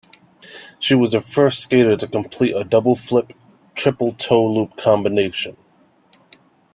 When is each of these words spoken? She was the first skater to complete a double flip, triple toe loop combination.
She 0.79 0.95
was 0.95 1.11
the 1.11 1.21
first 1.21 1.59
skater 1.59 1.95
to 1.95 2.07
complete 2.07 2.55
a 2.55 2.63
double 2.63 2.95
flip, 2.95 3.33
triple 3.75 4.13
toe 4.13 4.51
loop 4.51 4.75
combination. 4.75 5.55